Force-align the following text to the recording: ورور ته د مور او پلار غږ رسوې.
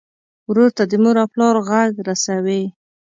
ورور 0.49 0.69
ته 0.77 0.83
د 0.87 0.93
مور 1.03 1.15
او 1.21 1.27
پلار 1.33 1.55
غږ 1.69 1.93
رسوې. 2.09 2.61